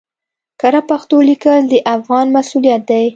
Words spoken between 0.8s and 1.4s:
پښتو